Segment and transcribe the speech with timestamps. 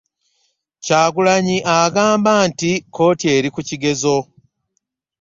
[0.85, 4.17] Kyagulanyi agamba nti kkooti eri ku kigezo